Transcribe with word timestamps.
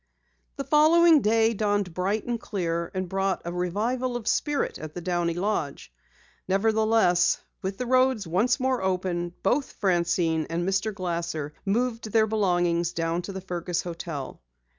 The 0.55 0.63
following 0.63 1.21
day 1.21 1.53
dawned 1.53 1.93
bright 1.93 2.25
and 2.25 2.41
clear 2.41 2.89
and 2.95 3.07
brought 3.07 3.43
a 3.45 3.53
revival 3.53 4.15
of 4.15 4.27
spirit 4.27 4.79
at 4.79 4.95
the 4.95 5.01
Downey 5.01 5.35
lodge. 5.35 5.93
Nevertheless, 6.47 7.39
with 7.61 7.77
the 7.77 7.85
roads 7.85 8.25
open 8.25 8.33
once 8.33 8.59
more, 8.59 9.31
both 9.43 9.73
Francine 9.73 10.47
and 10.49 10.67
Mr. 10.67 10.91
Glasser 10.91 11.53
moved 11.65 12.11
their 12.11 12.25
belongings 12.25 12.93
down 12.93 13.21
to 13.21 13.31
the 13.31 13.41
Fergus 13.41 13.83
hotel. 13.83 14.41